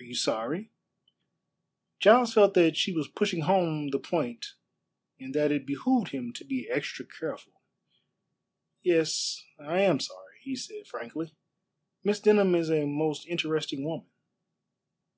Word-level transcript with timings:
"Are 0.00 0.04
you 0.04 0.14
sorry?" 0.14 0.70
Giles 1.98 2.32
felt 2.32 2.54
that 2.54 2.78
she 2.78 2.94
was 2.94 3.08
pushing 3.08 3.42
home 3.42 3.88
the 3.90 3.98
point 3.98 4.54
and 5.18 5.34
that 5.34 5.52
it 5.52 5.66
behooved 5.66 6.12
him 6.12 6.32
to 6.36 6.46
be 6.46 6.66
extra 6.70 7.04
careful. 7.04 7.60
"Yes, 8.82 9.44
I 9.58 9.80
am 9.80 10.00
sorry," 10.00 10.38
he 10.40 10.56
said 10.56 10.86
frankly. 10.86 11.34
"Miss 12.02 12.20
Denham 12.20 12.54
is 12.54 12.70
a 12.70 12.86
most 12.86 13.26
interesting 13.26 13.84
woman." 13.84 14.06